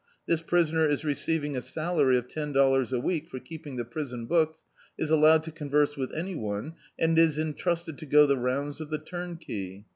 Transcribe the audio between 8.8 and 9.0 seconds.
of the